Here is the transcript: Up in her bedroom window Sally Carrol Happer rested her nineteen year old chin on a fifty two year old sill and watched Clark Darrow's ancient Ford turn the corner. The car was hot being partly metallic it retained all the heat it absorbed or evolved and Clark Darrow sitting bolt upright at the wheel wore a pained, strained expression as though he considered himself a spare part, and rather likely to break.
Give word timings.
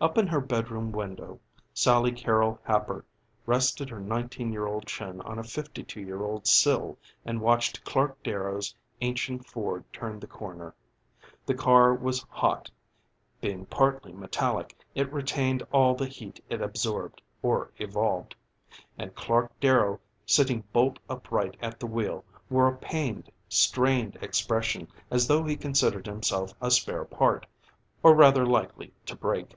Up 0.00 0.16
in 0.16 0.28
her 0.28 0.40
bedroom 0.40 0.92
window 0.92 1.40
Sally 1.74 2.12
Carrol 2.12 2.60
Happer 2.62 3.04
rested 3.46 3.90
her 3.90 3.98
nineteen 3.98 4.52
year 4.52 4.64
old 4.64 4.86
chin 4.86 5.20
on 5.22 5.40
a 5.40 5.42
fifty 5.42 5.82
two 5.82 6.00
year 6.00 6.22
old 6.22 6.46
sill 6.46 6.96
and 7.24 7.40
watched 7.40 7.84
Clark 7.84 8.22
Darrow's 8.22 8.72
ancient 9.00 9.48
Ford 9.48 9.82
turn 9.92 10.20
the 10.20 10.28
corner. 10.28 10.72
The 11.46 11.54
car 11.54 11.92
was 11.92 12.24
hot 12.28 12.70
being 13.40 13.66
partly 13.66 14.12
metallic 14.12 14.78
it 14.94 15.12
retained 15.12 15.64
all 15.72 15.96
the 15.96 16.06
heat 16.06 16.38
it 16.48 16.60
absorbed 16.62 17.20
or 17.42 17.72
evolved 17.78 18.36
and 18.98 19.12
Clark 19.16 19.50
Darrow 19.58 19.98
sitting 20.24 20.62
bolt 20.72 21.00
upright 21.10 21.56
at 21.60 21.80
the 21.80 21.88
wheel 21.88 22.24
wore 22.48 22.68
a 22.68 22.76
pained, 22.76 23.32
strained 23.48 24.14
expression 24.20 24.86
as 25.10 25.26
though 25.26 25.42
he 25.42 25.56
considered 25.56 26.06
himself 26.06 26.52
a 26.60 26.70
spare 26.70 27.04
part, 27.04 27.46
and 28.04 28.16
rather 28.16 28.46
likely 28.46 28.92
to 29.04 29.16
break. 29.16 29.56